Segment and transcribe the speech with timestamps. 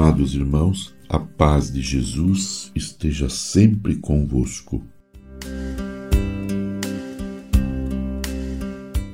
[0.00, 4.80] Amados irmãos, a paz de Jesus esteja sempre convosco.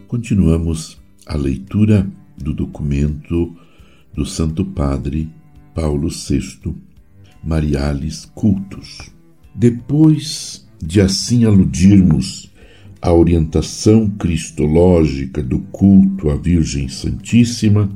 [0.06, 3.56] Continuamos a leitura do documento
[4.12, 5.32] do Santo Padre
[5.74, 6.74] Paulo VI,
[7.42, 9.10] Mariales Cultus.
[9.54, 12.52] Depois de assim aludirmos
[13.00, 17.88] à orientação cristológica do culto à Virgem Santíssima,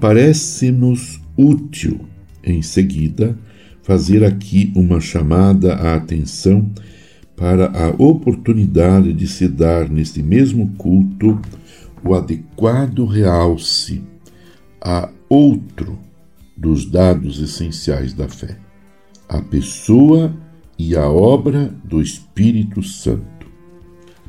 [0.00, 2.08] parece-nos útil,
[2.50, 3.36] em seguida,
[3.82, 6.70] fazer aqui uma chamada à atenção
[7.36, 11.40] para a oportunidade de se dar neste mesmo culto
[12.04, 14.02] o adequado realce
[14.80, 15.98] a outro
[16.56, 18.58] dos dados essenciais da fé,
[19.28, 20.34] a pessoa
[20.78, 23.46] e a obra do Espírito Santo.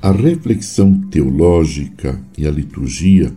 [0.02, 3.32] A reflexão teológica e a liturgia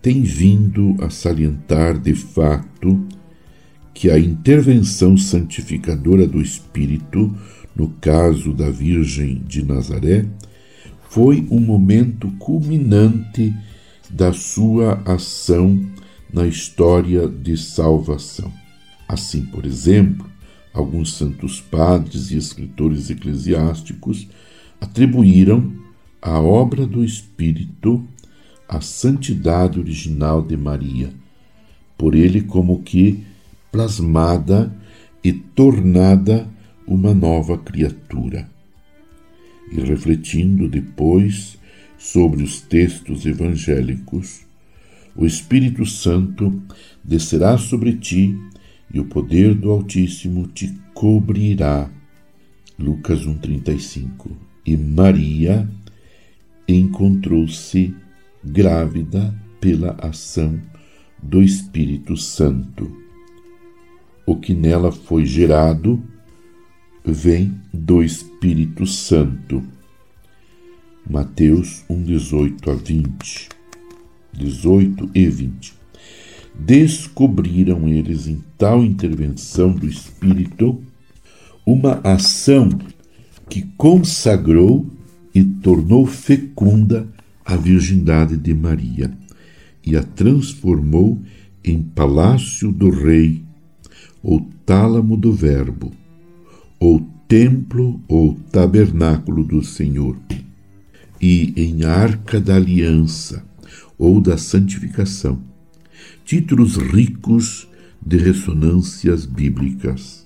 [0.00, 3.06] têm vindo a salientar de fato
[3.94, 7.32] que a intervenção santificadora do Espírito,
[7.74, 10.26] no caso da Virgem de Nazaré,
[11.08, 13.54] foi um momento culminante
[14.10, 15.80] da sua ação
[16.32, 18.52] na história de salvação.
[19.06, 20.28] Assim, por exemplo,
[20.72, 24.26] alguns santos padres e escritores eclesiásticos
[24.80, 25.72] atribuíram
[26.20, 28.04] à obra do Espírito
[28.68, 31.12] a santidade original de Maria,
[31.96, 33.24] por ele como que
[33.74, 34.72] plasmada
[35.24, 36.48] e tornada
[36.86, 38.48] uma nova criatura.
[39.72, 41.58] E refletindo depois
[41.98, 44.42] sobre os textos evangélicos,
[45.16, 46.62] o Espírito Santo
[47.02, 48.38] descerá sobre ti
[48.92, 51.90] e o poder do Altíssimo te cobrirá.
[52.78, 54.30] Lucas 1,35
[54.64, 55.68] E Maria
[56.68, 57.92] encontrou-se
[58.44, 60.60] grávida pela ação
[61.20, 63.03] do Espírito Santo
[64.34, 66.02] o que nela foi gerado
[67.04, 69.62] vem do Espírito Santo.
[71.08, 73.48] Mateus 1, 18 a 20.
[74.32, 75.74] 18 e 20.
[76.58, 80.82] Descobriram eles em tal intervenção do Espírito
[81.64, 82.68] uma ação
[83.48, 84.86] que consagrou
[85.32, 87.06] e tornou fecunda
[87.44, 89.16] a virgindade de Maria
[89.84, 91.20] e a transformou
[91.62, 93.44] em palácio do Rei
[94.24, 95.92] ou tálamo do Verbo,
[96.80, 100.16] ou templo ou tabernáculo do Senhor,
[101.20, 103.44] e em arca da aliança
[103.98, 105.38] ou da santificação,
[106.24, 107.68] títulos ricos
[108.04, 110.24] de ressonâncias bíblicas.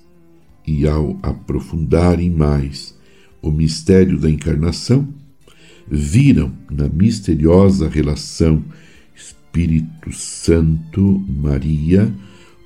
[0.67, 2.95] E ao aprofundarem mais
[3.41, 5.09] o mistério da encarnação,
[5.91, 8.63] viram na misteriosa relação
[9.17, 12.13] Espírito Santo Maria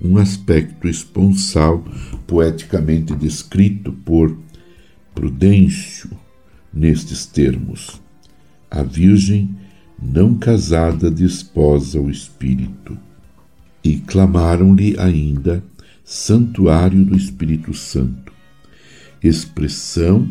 [0.03, 1.85] um aspecto esponsal
[2.27, 4.37] poeticamente descrito por
[5.15, 6.11] Prudêncio
[6.73, 8.01] nestes termos:
[8.71, 9.55] A Virgem
[10.03, 12.99] não casada desposa o Espírito.
[13.85, 15.63] E clamaram-lhe ainda
[16.05, 18.33] Santuário do Espírito Santo,
[19.23, 20.29] expressão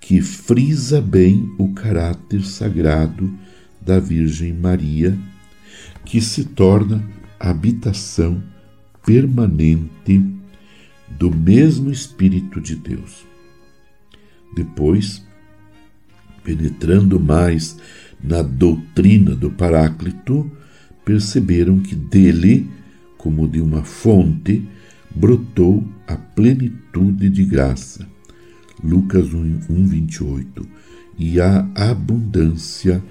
[0.00, 3.32] que frisa bem o caráter sagrado
[3.80, 5.16] da Virgem Maria,
[6.04, 7.02] que se torna
[7.40, 8.42] habitação
[9.04, 10.22] permanente
[11.10, 13.26] do mesmo Espírito de Deus.
[14.54, 15.24] Depois,
[16.44, 17.76] penetrando mais
[18.22, 20.50] na doutrina do Paráclito,
[21.04, 22.68] perceberam que dele,
[23.16, 24.66] como de uma fonte,
[25.14, 28.08] brotou a plenitude de graça.
[28.82, 30.66] Lucas 1, 1 28.
[31.18, 33.02] E a abundância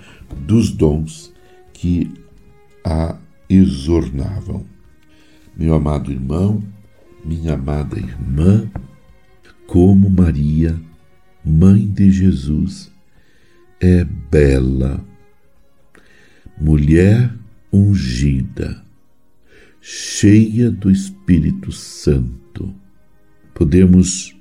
[0.45, 1.33] dos dons
[1.73, 2.11] que
[2.83, 3.17] a
[3.49, 4.65] exornavam.
[5.61, 6.63] Meu amado irmão,
[7.23, 8.67] minha amada irmã,
[9.67, 10.81] como Maria,
[11.45, 12.91] mãe de Jesus,
[13.79, 15.05] é bela,
[16.59, 17.31] mulher
[17.71, 18.83] ungida,
[19.79, 22.73] cheia do Espírito Santo.
[23.53, 24.35] Podemos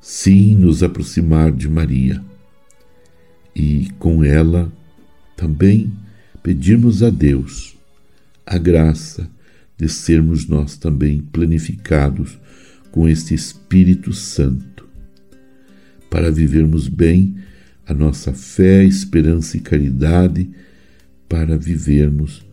[0.00, 2.24] sim nos aproximar de Maria
[3.52, 4.72] e com ela
[5.36, 5.92] também
[6.40, 7.76] pedirmos a Deus
[8.46, 9.28] a graça
[9.76, 12.38] de sermos nós também planificados
[12.90, 14.86] com este Espírito Santo,
[16.10, 17.34] para vivermos bem
[17.86, 20.48] a nossa fé, esperança e caridade,
[21.28, 22.44] para vivermos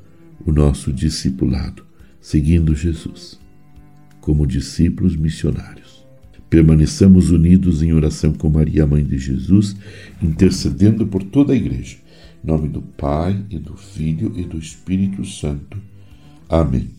[0.45, 1.85] o nosso discipulado,
[2.21, 3.39] seguindo Jesus,
[4.21, 6.05] como discípulos missionários.
[6.49, 9.75] Permaneçamos unidos em oração com Maria, Mãe de Jesus,
[10.21, 11.97] intercedendo por toda a Igreja.
[12.43, 15.77] Em nome do Pai, e do Filho e do Espírito Santo.
[16.47, 16.98] Amém.